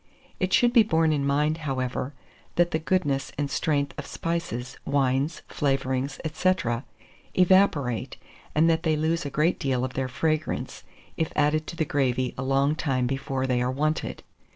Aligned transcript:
It 0.39 0.51
should 0.51 0.73
be 0.73 0.81
borne 0.81 1.13
in 1.13 1.27
mind, 1.27 1.59
however, 1.59 2.15
that 2.55 2.71
the 2.71 2.79
goodness 2.79 3.31
and 3.37 3.51
strength 3.51 3.93
of 3.99 4.07
spices, 4.07 4.77
wines, 4.83 5.43
flavourings, 5.47 6.19
&c., 6.33 6.51
evaporate, 7.35 8.17
and 8.55 8.67
that 8.67 8.81
they 8.81 8.95
lose 8.95 9.27
a 9.27 9.29
great 9.29 9.59
deal 9.59 9.85
of 9.85 9.93
their 9.93 10.07
fragrance, 10.07 10.83
if 11.17 11.31
added 11.35 11.67
to 11.67 11.75
the 11.75 11.85
gravy 11.85 12.33
a 12.35 12.41
long 12.41 12.73
time 12.73 13.05
before 13.05 13.45
they 13.45 13.61
are 13.61 13.69
wanted. 13.69 14.23